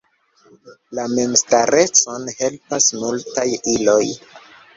[0.99, 4.01] La memstarecon helpas multaj iloj.